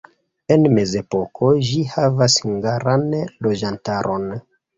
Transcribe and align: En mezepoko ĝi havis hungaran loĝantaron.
En 0.53 0.63
mezepoko 0.77 1.49
ĝi 1.67 1.83
havis 1.91 2.39
hungaran 2.47 3.07
loĝantaron. 3.49 4.27